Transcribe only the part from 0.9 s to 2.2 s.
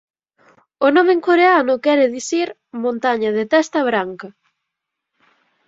nome en coreano quere